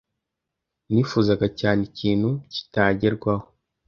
Nifuzaga 0.91 1.47
cyane 1.59 1.81
ikintu 1.89 2.29
kitagerwaho. 2.53 3.45